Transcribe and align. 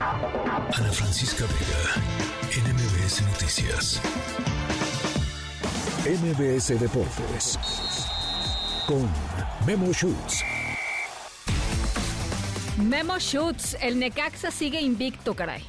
Ana 0.00 0.90
Francisca 0.92 1.44
Vega, 1.44 1.92
NMBS 2.64 3.20
Noticias. 3.20 4.00
MBS 6.06 6.80
Deportes 6.80 7.58
con 8.86 9.06
Memo 9.66 9.92
Schutz. 9.92 10.42
Memo 12.78 13.20
Schutz, 13.20 13.76
el 13.82 13.98
Necaxa 13.98 14.50
sigue 14.50 14.80
invicto, 14.80 15.34
caray. 15.34 15.62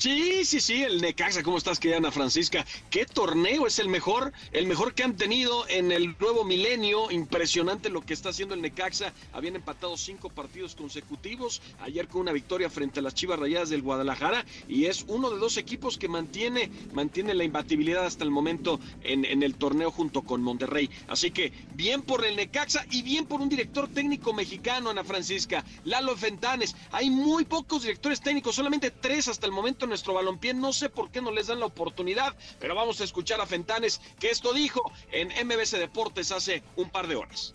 Sí, 0.00 0.46
sí, 0.46 0.60
sí, 0.62 0.82
el 0.82 1.02
Necaxa, 1.02 1.42
¿cómo 1.42 1.58
estás, 1.58 1.78
querida 1.78 1.98
Ana 1.98 2.10
Francisca? 2.10 2.64
¿Qué 2.88 3.04
torneo 3.04 3.66
es 3.66 3.78
el 3.78 3.90
mejor? 3.90 4.32
El 4.50 4.66
mejor 4.66 4.94
que 4.94 5.02
han 5.02 5.14
tenido 5.14 5.68
en 5.68 5.92
el 5.92 6.16
nuevo 6.18 6.42
milenio. 6.42 7.10
Impresionante 7.10 7.90
lo 7.90 8.00
que 8.00 8.14
está 8.14 8.30
haciendo 8.30 8.54
el 8.54 8.62
Necaxa. 8.62 9.12
Habían 9.34 9.56
empatado 9.56 9.98
cinco 9.98 10.30
partidos 10.30 10.74
consecutivos. 10.74 11.60
Ayer 11.80 12.08
con 12.08 12.22
una 12.22 12.32
victoria 12.32 12.70
frente 12.70 13.00
a 13.00 13.02
las 13.02 13.12
Chivas 13.14 13.38
Rayadas 13.38 13.68
del 13.68 13.82
Guadalajara. 13.82 14.46
Y 14.68 14.86
es 14.86 15.04
uno 15.06 15.28
de 15.28 15.36
dos 15.36 15.58
equipos 15.58 15.98
que 15.98 16.08
mantiene, 16.08 16.70
mantiene 16.94 17.34
la 17.34 17.44
imbatibilidad 17.44 18.06
hasta 18.06 18.24
el 18.24 18.30
momento 18.30 18.80
en, 19.02 19.26
en 19.26 19.42
el 19.42 19.56
torneo 19.56 19.90
junto 19.90 20.22
con 20.22 20.40
Monterrey. 20.40 20.88
Así 21.08 21.30
que 21.30 21.52
bien 21.74 22.00
por 22.00 22.24
el 22.24 22.36
Necaxa 22.36 22.86
y 22.90 23.02
bien 23.02 23.26
por 23.26 23.42
un 23.42 23.50
director 23.50 23.86
técnico 23.86 24.32
mexicano, 24.32 24.88
Ana 24.88 25.04
Francisca. 25.04 25.62
Lalo 25.84 26.16
Fentanes. 26.16 26.74
Hay 26.90 27.10
muy 27.10 27.44
pocos 27.44 27.82
directores 27.82 28.22
técnicos, 28.22 28.54
solamente 28.54 28.90
tres 28.90 29.28
hasta 29.28 29.44
el 29.44 29.52
momento 29.52 29.89
nuestro 29.90 30.14
balompié. 30.14 30.54
No 30.54 30.72
sé 30.72 30.88
por 30.88 31.10
qué 31.10 31.20
no 31.20 31.30
les 31.30 31.48
dan 31.48 31.60
la 31.60 31.66
oportunidad, 31.66 32.34
pero 32.58 32.74
vamos 32.74 33.00
a 33.00 33.04
escuchar 33.04 33.40
a 33.42 33.46
Fentanes 33.46 34.00
que 34.18 34.30
esto 34.30 34.54
dijo 34.54 34.90
en 35.12 35.28
MBC 35.46 35.76
Deportes 35.76 36.32
hace 36.32 36.62
un 36.76 36.88
par 36.88 37.06
de 37.06 37.16
horas. 37.16 37.54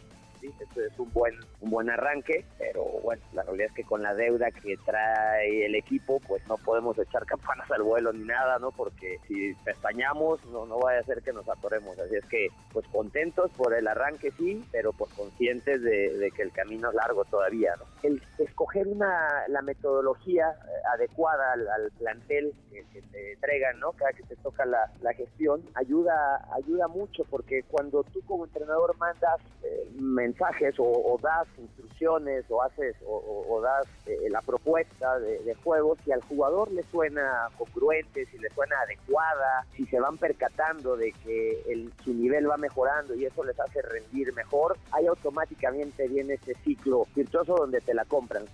Esto 0.59 0.81
es 0.81 0.98
un 0.99 1.12
buen, 1.13 1.35
un 1.62 1.70
buen 1.70 1.90
arranque, 1.90 2.45
pero 2.58 2.84
bueno, 3.04 3.22
la 3.34 3.44
realidad 3.44 3.67
es 3.67 3.73
que 3.73 3.84
con 3.84 4.02
la 4.02 4.13
deuda 4.13 4.52
que 4.52 4.77
trae 4.85 5.66
el 5.66 5.76
equipo, 5.76 6.20
pues 6.27 6.45
no 6.48 6.58
podemos 6.58 6.98
echar 6.98 7.26
campanas 7.26 7.70
al 7.71 7.84
vuelo 7.84 8.13
ni 8.13 8.23
nada, 8.23 8.60
¿no? 8.60 8.71
Porque 8.71 9.20
si 9.27 9.54
pestañamos, 9.63 10.43
no, 10.46 10.66
no 10.66 10.79
vaya 10.79 10.99
a 10.99 11.04
ser 11.04 11.21
que 11.21 11.34
nos 11.34 11.48
atoremos. 11.48 11.98
Así 11.99 12.16
es 12.16 12.26
que, 12.26 12.48
pues 12.71 12.85
contentos 12.88 13.51
por 13.51 13.73
el 13.73 13.88
arranque, 13.88 14.32
sí, 14.32 14.63
pero 14.71 14.93
pues 14.93 15.12
conscientes 15.13 15.82
de, 15.82 16.18
de 16.18 16.32
que 16.32 16.41
el 16.41 16.51
camino 16.51 16.90
es 16.90 16.96
largo 16.96 17.26
todavía, 17.26 17.76
¿no? 17.77 17.85
El 18.04 18.21
escoger 18.38 18.88
una, 18.88 19.48
la 19.48 19.62
metodología 19.62 20.49
eh, 20.51 20.71
adecuada 20.93 21.54
al, 21.54 21.68
al 21.68 21.91
plantel 21.98 22.54
que, 22.71 22.84
que, 22.93 23.01
te 23.01 23.34
entregan, 23.34 23.79
¿no? 23.79 23.91
Cada 23.93 24.12
que 24.13 24.23
te 24.23 24.35
toca 24.38 24.66
la, 24.66 24.91
la, 25.01 25.13
gestión, 25.13 25.63
ayuda, 25.76 26.48
ayuda 26.54 26.88
mucho, 26.88 27.23
porque 27.29 27.63
cuando 27.63 28.04
tú 28.04 28.21
como 28.26 28.46
entrenador 28.46 28.98
mandas 28.98 29.40
eh, 29.63 29.88
mensajes 30.36 30.76
o, 30.78 31.18
das 31.22 31.48
instrucciones 31.58 32.46
o 32.50 32.62
haces 32.62 32.96
o, 33.08 33.62
das 33.62 33.88
eh, 34.05 34.30
la 34.30 34.41
propuesta 34.41 35.20
de, 35.20 35.40
de, 35.40 35.55
juego, 35.55 35.96
si 36.04 36.12
al 36.12 36.22
jugador 36.24 36.72
le 36.72 36.84
suena 36.84 37.48
congruente, 37.58 38.26
si 38.26 38.38
le 38.38 38.50
suena 38.50 38.76
adecuada, 38.82 39.66
si 39.76 39.86
se 39.86 40.00
van 40.00 40.18
percatando 40.18 40.98
de 40.98 41.13
que 41.24 41.62
el, 41.68 41.91
su 42.04 42.13
nivel 42.13 42.50
va 42.50 42.58
mejorando 42.58 43.16
y 43.16 43.26
eso 43.26 43.44
les 43.44 43.60
hace 43.60 43.82
rendir 43.82 44.34
mejor, 44.34 44.78
ahí 44.91 45.08
automáticamente 45.08 46.08
viene 46.08 46.34
ese 46.34 46.54
ciclo 46.63 47.08
virtuoso 47.16 47.56
donde 47.56 47.80
te 47.82 47.94
la 47.94 48.06
compran. 48.06 48.46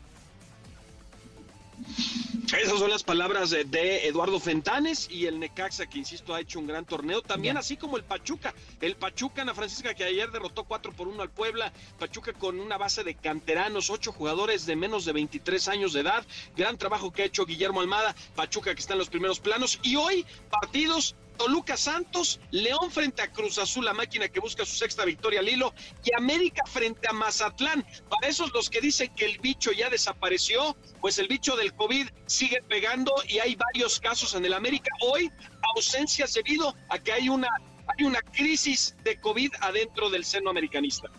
Esas 2.62 2.80
son 2.80 2.90
las 2.90 3.04
palabras 3.04 3.50
de, 3.50 3.64
de, 3.66 4.08
Eduardo 4.08 4.40
Fentanes 4.40 5.10
y 5.10 5.26
el 5.26 5.40
Necaxa, 5.40 5.88
que 5.88 5.98
insisto, 5.98 6.34
ha 6.34 6.42
hecho 6.42 6.60
un 6.60 6.68
gran 6.68 6.86
torneo. 6.86 7.22
También, 7.22 7.58
así 7.58 7.78
como 7.78 7.98
el 7.98 8.04
Pachuca. 8.04 8.54
El 8.80 8.96
Pachuca, 8.96 9.42
Ana 9.42 9.54
Francisca, 9.54 9.94
que 9.94 10.04
ayer 10.04 10.32
derrotó 10.32 10.64
4 10.64 10.94
por 10.94 11.08
1 11.08 11.22
al 11.22 11.30
Puebla. 11.30 11.72
Pachuca 12.00 12.34
con 12.34 12.60
una 12.60 12.78
base 12.78 13.04
de 13.04 13.16
canteranos, 13.16 13.90
8 13.90 14.12
jugadores 14.12 14.66
de 14.66 14.76
menos 14.76 15.06
de 15.06 15.14
23 15.14 15.68
años 15.68 15.94
de 15.94 16.02
edad. 16.02 16.26
Gran 16.56 16.78
trabajo 16.78 17.12
que 17.12 17.24
ha 17.24 17.26
hecho 17.26 17.46
Guillermo 17.46 17.82
Almada. 17.82 18.16
Pachuca, 18.36 18.74
que 18.74 18.82
está 18.82 18.94
en 18.94 19.00
los 19.00 19.10
primeros 19.10 19.40
planos. 19.40 19.80
Y 19.84 19.96
hoy, 19.96 20.26
partidos 20.50 21.16
Toluca 21.38 21.78
Santos, 21.78 22.40
León 22.52 22.92
frente 22.92 23.22
a 23.22 23.32
Cruz 23.32 23.58
Azul, 23.58 23.86
la 23.86 23.94
máquina 23.94 24.28
que 24.28 24.40
busca 24.40 24.66
su 24.66 24.76
sexta 24.76 25.06
victoria 25.06 25.40
al 25.40 25.50
hilo, 25.50 25.74
y 26.04 26.16
América 26.16 26.64
frente 26.66 27.08
a 27.08 27.14
Mazatlán. 27.14 27.86
Para 28.10 28.28
esos 28.28 28.54
los 28.54 28.70
que 28.70 28.82
dicen 28.82 29.14
que 29.16 29.26
el 29.26 29.40
bicho 29.40 29.72
ya 29.72 29.90
desapareció, 29.90 30.76
pues 31.00 31.18
el 31.20 31.28
bicho 31.28 31.56
del 31.56 31.74
COVID 31.74 32.08
sigue 32.26 32.62
pegando 32.68 33.12
y 33.28 33.40
hay 33.40 33.56
varios 33.56 34.00
casos 34.00 34.36
en 34.36 34.46
el 34.46 34.54
América. 34.54 34.92
Hoy, 35.02 35.32
ausencias 35.76 36.34
debido 36.34 36.76
a 36.90 37.00
que 37.00 37.12
hay 37.12 37.30
una, 37.30 37.50
hay 37.98 38.06
una 38.06 38.22
crisis 38.22 38.96
de 39.04 39.20
COVID 39.20 39.52
adentro 39.62 40.10
del 40.10 40.26
seno 40.26 40.50
americanista. 40.50 41.10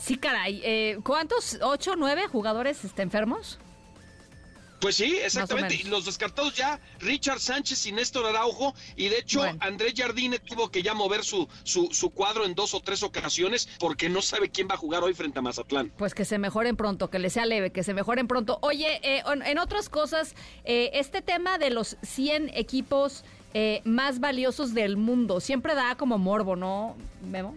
Sí, 0.00 0.16
caray. 0.16 0.60
Eh, 0.64 0.98
¿Cuántos? 1.02 1.58
¿Ocho, 1.62 1.96
nueve 1.96 2.26
jugadores 2.28 2.84
este, 2.84 3.02
enfermos? 3.02 3.58
Pues 4.80 4.96
sí, 4.96 5.18
exactamente. 5.22 5.74
Y 5.74 5.84
los 5.84 6.04
descartados 6.04 6.54
ya, 6.54 6.80
Richard 7.00 7.40
Sánchez 7.40 7.86
y 7.86 7.92
Néstor 7.92 8.26
Araujo. 8.26 8.74
Y 8.96 9.08
de 9.08 9.18
hecho, 9.18 9.40
bueno. 9.40 9.58
Andrés 9.60 9.94
Jardine 9.96 10.38
tuvo 10.38 10.70
que 10.70 10.82
ya 10.82 10.94
mover 10.94 11.24
su, 11.24 11.48
su, 11.64 11.88
su, 11.92 12.10
cuadro 12.10 12.44
en 12.44 12.54
dos 12.54 12.74
o 12.74 12.80
tres 12.80 13.02
ocasiones 13.02 13.68
porque 13.78 14.08
no 14.08 14.22
sabe 14.22 14.50
quién 14.50 14.68
va 14.68 14.74
a 14.74 14.78
jugar 14.78 15.02
hoy 15.02 15.14
frente 15.14 15.38
a 15.38 15.42
Mazatlán. 15.42 15.92
Pues 15.96 16.14
que 16.14 16.24
se 16.24 16.38
mejoren 16.38 16.76
pronto, 16.76 17.10
que 17.10 17.18
le 17.18 17.30
sea 17.30 17.46
leve, 17.46 17.70
que 17.70 17.82
se 17.82 17.94
mejoren 17.94 18.28
pronto. 18.28 18.58
Oye, 18.62 19.00
eh, 19.02 19.22
en 19.26 19.58
otras 19.58 19.88
cosas, 19.88 20.34
eh, 20.64 20.90
este 20.94 21.22
tema 21.22 21.58
de 21.58 21.70
los 21.70 21.96
100 22.02 22.50
equipos 22.54 23.24
eh, 23.54 23.80
más 23.84 24.20
valiosos 24.20 24.74
del 24.74 24.96
mundo 24.96 25.40
siempre 25.40 25.74
da 25.74 25.94
como 25.96 26.18
morbo, 26.18 26.56
¿no, 26.56 26.96
Memo? 27.22 27.54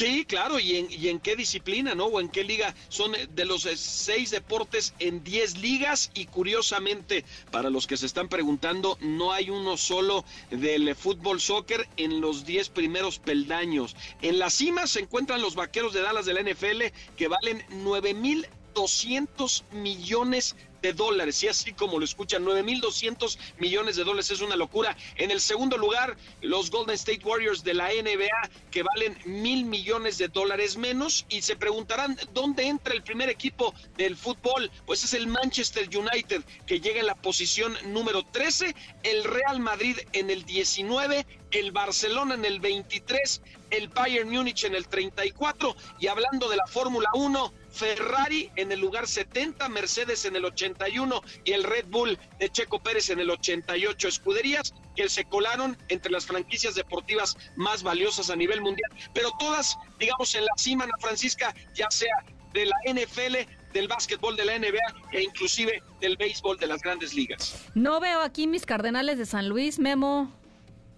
Sí, 0.00 0.24
claro, 0.24 0.58
¿Y 0.58 0.76
en, 0.76 0.88
y 0.90 1.08
en 1.08 1.20
qué 1.20 1.36
disciplina, 1.36 1.94
¿no? 1.94 2.06
O 2.06 2.22
en 2.22 2.30
qué 2.30 2.42
liga. 2.42 2.74
Son 2.88 3.12
de 3.34 3.44
los 3.44 3.64
seis 3.64 4.30
deportes 4.30 4.94
en 4.98 5.22
diez 5.22 5.58
ligas 5.58 6.10
y 6.14 6.24
curiosamente, 6.24 7.22
para 7.50 7.68
los 7.68 7.86
que 7.86 7.98
se 7.98 8.06
están 8.06 8.30
preguntando, 8.30 8.96
no 9.02 9.30
hay 9.30 9.50
uno 9.50 9.76
solo 9.76 10.24
del 10.50 10.96
fútbol 10.96 11.38
soccer 11.38 11.86
en 11.98 12.22
los 12.22 12.46
diez 12.46 12.70
primeros 12.70 13.18
peldaños. 13.18 13.94
En 14.22 14.38
la 14.38 14.48
cima 14.48 14.86
se 14.86 15.00
encuentran 15.00 15.42
los 15.42 15.54
vaqueros 15.54 15.92
de 15.92 16.00
Dallas 16.00 16.24
de 16.24 16.32
la 16.32 16.44
NFL 16.44 16.82
que 17.18 17.28
valen 17.28 17.62
nueve 17.68 18.14
mil 18.14 18.46
200 18.80 19.64
millones 19.72 20.56
de 20.80 20.94
dólares, 20.94 21.42
y 21.42 21.48
así 21.48 21.74
como 21.74 21.98
lo 21.98 22.04
escuchan, 22.06 22.42
9.200 22.46 23.36
millones 23.58 23.96
de 23.96 24.04
dólares 24.04 24.30
es 24.30 24.40
una 24.40 24.56
locura. 24.56 24.96
En 25.16 25.30
el 25.30 25.42
segundo 25.42 25.76
lugar, 25.76 26.16
los 26.40 26.70
Golden 26.70 26.94
State 26.94 27.20
Warriors 27.22 27.62
de 27.62 27.74
la 27.74 27.88
NBA, 27.88 28.48
que 28.70 28.82
valen 28.82 29.18
mil 29.26 29.66
millones 29.66 30.16
de 30.16 30.28
dólares 30.28 30.78
menos, 30.78 31.26
y 31.28 31.42
se 31.42 31.56
preguntarán 31.56 32.18
dónde 32.32 32.62
entra 32.64 32.94
el 32.94 33.02
primer 33.02 33.28
equipo 33.28 33.74
del 33.98 34.16
fútbol. 34.16 34.70
Pues 34.86 35.04
es 35.04 35.12
el 35.12 35.26
Manchester 35.26 35.86
United, 35.94 36.42
que 36.66 36.80
llega 36.80 37.00
en 37.00 37.06
la 37.06 37.16
posición 37.16 37.76
número 37.92 38.24
13, 38.24 38.74
el 39.02 39.24
Real 39.24 39.60
Madrid 39.60 39.98
en 40.14 40.30
el 40.30 40.46
19, 40.46 41.26
el 41.50 41.72
Barcelona 41.72 42.34
en 42.34 42.46
el 42.46 42.60
23, 42.60 43.42
el 43.68 43.88
Bayern 43.88 44.30
Múnich 44.30 44.64
en 44.64 44.74
el 44.74 44.88
34, 44.88 45.76
y 45.98 46.06
hablando 46.06 46.48
de 46.48 46.56
la 46.56 46.66
Fórmula 46.66 47.10
1, 47.12 47.52
Ferrari 47.70 48.50
en 48.56 48.72
el 48.72 48.80
lugar 48.80 49.06
70, 49.06 49.68
Mercedes 49.68 50.24
en 50.24 50.36
el 50.36 50.44
81 50.44 51.22
y 51.44 51.52
el 51.52 51.64
Red 51.64 51.86
Bull 51.88 52.18
de 52.38 52.50
Checo 52.50 52.82
Pérez 52.82 53.10
en 53.10 53.20
el 53.20 53.30
88 53.30 54.08
escuderías 54.08 54.74
que 54.96 55.08
se 55.08 55.24
colaron 55.24 55.76
entre 55.88 56.10
las 56.10 56.26
franquicias 56.26 56.74
deportivas 56.74 57.36
más 57.56 57.82
valiosas 57.82 58.30
a 58.30 58.36
nivel 58.36 58.60
mundial, 58.60 58.90
pero 59.14 59.30
todas, 59.38 59.78
digamos, 59.98 60.34
en 60.34 60.44
la 60.44 60.52
cima, 60.56 60.84
Ana 60.84 60.94
Francisca, 61.00 61.54
ya 61.74 61.90
sea 61.90 62.24
de 62.52 62.66
la 62.66 62.76
NFL, 62.84 63.36
del 63.72 63.88
básquetbol 63.88 64.36
de 64.36 64.44
la 64.44 64.58
NBA 64.58 65.12
e 65.12 65.22
inclusive 65.22 65.82
del 66.00 66.16
béisbol 66.16 66.58
de 66.58 66.66
las 66.66 66.82
grandes 66.82 67.14
ligas. 67.14 67.66
No 67.74 68.00
veo 68.00 68.20
aquí 68.20 68.46
mis 68.46 68.66
Cardenales 68.66 69.18
de 69.18 69.26
San 69.26 69.48
Luis, 69.48 69.78
Memo. 69.78 70.32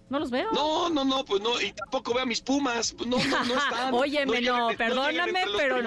No 0.09 0.19
los 0.19 0.29
veo. 0.29 0.51
No, 0.51 0.89
no, 0.89 1.05
no, 1.05 1.25
pues 1.25 1.41
no, 1.41 1.59
y 1.59 1.71
tampoco 1.71 2.13
veo 2.13 2.23
a 2.23 2.25
mis 2.25 2.41
Pumas. 2.41 2.93
Pues 2.93 3.09
no, 3.09 3.17
no, 3.17 3.45
no 3.45 3.57
están. 3.57 3.93
Óyeme, 3.93 4.41
no, 4.41 4.69
perdóname, 4.77 5.41
pero 5.57 5.77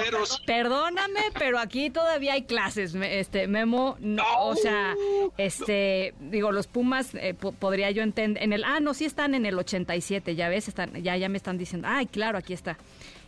perdóname, 0.46 1.20
pero 1.38 1.58
aquí 1.58 1.90
todavía 1.90 2.32
hay 2.32 2.42
clases, 2.42 2.94
este 2.94 3.46
Memo, 3.46 3.96
no, 4.00 4.24
o 4.40 4.56
sea, 4.56 4.94
este, 5.36 6.14
digo, 6.18 6.50
los 6.50 6.66
Pumas 6.66 7.14
eh, 7.14 7.34
podría 7.34 7.90
yo 7.90 8.02
entender 8.02 8.42
en 8.42 8.52
el 8.52 8.64
Ah, 8.64 8.80
no, 8.80 8.94
sí 8.94 9.04
están 9.04 9.34
en 9.34 9.46
el 9.46 9.58
87, 9.58 10.34
ya 10.34 10.48
ves, 10.48 10.68
están 10.68 10.92
ya 11.02 11.16
ya 11.16 11.28
me 11.28 11.36
están 11.36 11.58
diciendo. 11.58 11.86
Ay, 11.90 12.06
claro, 12.06 12.38
aquí 12.38 12.52
está 12.52 12.78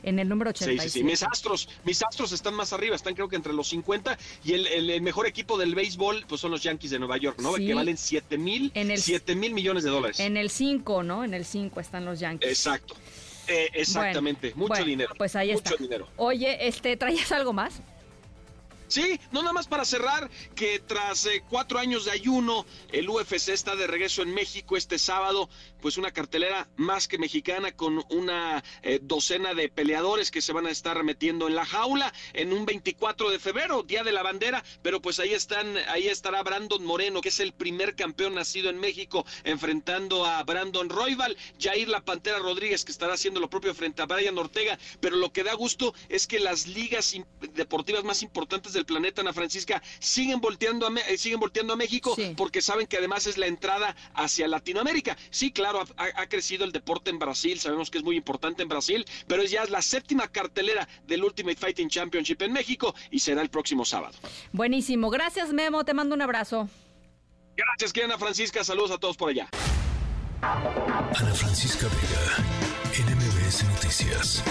en 0.03 0.19
el 0.19 0.29
número 0.29 0.50
87. 0.50 0.83
Sí, 0.83 0.89
sí, 0.89 0.99
sí. 1.00 1.05
Mis 1.05 1.23
astros, 1.23 1.69
mis 1.85 2.03
astros 2.03 2.33
están 2.33 2.55
más 2.55 2.73
arriba, 2.73 2.97
están 2.97 3.15
creo 3.15 3.29
que 3.29 3.37
entre 3.37 3.53
los 3.53 3.69
50 3.69 4.19
y 4.45 4.55
el, 4.55 4.67
el, 4.67 4.91
el 4.91 5.03
mejor 5.03 5.27
equipo 5.27 5.59
del 5.59 5.75
béisbol 5.75 6.25
pues 6.29 6.41
son 6.41 6.50
los 6.50 6.62
Yankees 6.62 6.91
de 6.91 6.99
Nueva 6.99 7.17
York, 7.17 7.41
¿no? 7.41 7.55
Sí. 7.55 7.67
Que 7.67 7.75
valen 7.75 7.97
7 7.97 8.39
mil, 8.39 8.73
7 8.75 9.35
mil 9.35 9.55
millones 9.55 9.85
de 9.85 9.91
dólares. 9.91 10.21
En 10.21 10.37
el 10.37 10.50
5, 10.50 11.03
¿no? 11.03 11.25
En 11.25 11.35
el 11.35 11.45
5 11.45 11.81
están 11.81 12.05
los 12.05 12.21
Yankees. 12.21 12.50
Exacto. 12.50 12.95
Eh, 13.49 13.71
exactamente, 13.73 14.49
bueno, 14.49 14.59
mucho 14.59 14.69
bueno, 14.69 14.85
dinero. 14.85 15.15
Pues 15.17 15.35
ahí 15.35 15.53
mucho 15.53 15.71
está. 15.71 15.83
dinero. 15.83 16.06
Oye, 16.17 16.69
este, 16.69 16.97
¿traías 16.99 17.33
algo 17.33 17.53
más? 17.55 17.81
Sí, 18.88 19.20
no 19.32 19.43
nada 19.43 19.52
más 19.52 19.69
para 19.69 19.85
cerrar, 19.85 20.31
que 20.55 20.79
tras 20.79 21.26
eh, 21.26 21.44
cuatro 21.46 21.79
años 21.79 22.06
de 22.06 22.11
ayuno, 22.11 22.64
el 22.90 23.11
UFC 23.11 23.50
está 23.50 23.76
de 23.76 23.87
regreso 23.87 24.23
en 24.23 24.32
México 24.32 24.79
este 24.79 24.99
sábado, 24.99 25.50
pues 25.82 25.99
una 25.99 26.11
cartelera 26.11 26.69
más 26.76 27.06
que 27.06 27.19
mexicana 27.19 27.73
con 27.73 28.02
una 28.08 28.64
eh, 28.82 28.99
docena 29.02 29.52
de 29.52 29.69
peleadores 29.69 30.31
que 30.31 30.40
se 30.40 30.55
van 30.55 30.67
a 30.67 30.70
estar 30.70 31.05
metiendo 31.05 31.49
en 31.49 31.55
la 31.55 31.67
jaula 31.67 32.14
en 32.32 32.55
un 32.55 32.64
24 32.64 33.29
de 33.29 33.38
febrero, 33.38 33.82
Día 33.82 34.05
de 34.05 34.12
la 34.12 34.23
Bandera, 34.23 34.64
pero 34.82 35.02
pues 35.02 35.20
ahí 35.20 35.34
están, 35.34 35.76
ahí 35.88 36.08
estará 36.08 36.43
Brandon 36.43 36.82
Moreno, 36.82 37.20
que 37.20 37.29
es 37.29 37.41
el 37.41 37.52
primer 37.52 37.94
campeón 37.94 38.37
nacido 38.37 38.70
en 38.70 38.81
México, 38.81 39.26
enfrentando 39.44 40.25
a 40.25 40.43
Brandon 40.44 40.88
Royval, 40.88 41.37
Jair 41.61 41.88
La 41.88 42.06
Pantera 42.06 42.38
Rodríguez, 42.38 42.87
que 42.87 42.93
estará 42.93 43.12
haciendo 43.12 43.38
lo 43.38 43.50
propio 43.50 43.75
frente 43.75 44.00
a 44.00 44.06
Brian 44.06 44.38
Ortega, 44.38 44.79
pero 45.00 45.17
lo 45.17 45.31
que 45.31 45.44
da 45.44 45.52
gusto 45.52 45.93
es 46.08 46.26
que 46.26 46.41
las 46.41 46.67
ligas 46.67 47.14
deportivas 47.52 48.02
más 48.02 48.23
importantes 48.23 48.78
del 48.79 48.87
planeta, 48.87 49.21
Ana 49.21 49.33
Francisca, 49.33 49.83
siguen 49.99 50.41
volteando 50.41 50.87
a, 50.87 50.93
eh, 51.01 51.19
siguen 51.19 51.41
volteando 51.41 51.75
a 51.75 51.77
México 51.77 52.17
porque 52.37 52.63
saben 52.63 52.87
que 52.87 52.97
además 52.97 53.27
es 53.27 53.37
la 53.37 53.47
entrada 53.47 53.95
hacia 54.15 54.49
Latinoamérica. 54.49 55.17
Sí, 55.31 55.51
claro, 55.51 55.85
ha, 55.97 56.27
crecido 56.27 56.65
el 56.65 56.73
deporte 56.73 57.11
en 57.11 57.19
Brasil, 57.19 57.59
sabemos 57.59 57.91
que 57.91 57.99
es 57.99 58.05
muy 58.05 58.17
importante 58.17 58.63
en 58.63 58.69
Brasil, 58.69 59.05
pero 59.27 59.43
es 59.43 59.51
ya 59.51 59.65
la 59.67 59.83
séptima 59.83 60.29
cartelera 60.29 60.89
del 61.07 61.25
Ultimate 61.25 61.57
Fighting 61.57 61.89
Championship 61.89 62.43
en 62.43 62.53
México 62.53 62.95
y 63.11 63.19
será 63.19 63.43
el 63.43 63.51
próximo 63.51 63.85
sábado. 63.85 64.17
Buenísimo, 64.53 65.11
gracias 65.11 65.53
Memo, 65.53 65.85
te 65.85 65.95
mando 65.95 66.15
un 66.15 66.23
abrazo. 66.23 66.69
Gracias, 67.57 67.93
Ana 68.05 68.19
Francisca, 68.19 68.63
saludos 68.63 68.93
a 68.93 68.99
todos 68.99 69.17
por 69.17 69.31
allá. 69.31 69.49
Ana 70.43 71.35
Francisca 71.35 71.87
Vega, 71.89 73.11
NMBS 73.11 73.65
Noticias. 73.65 74.45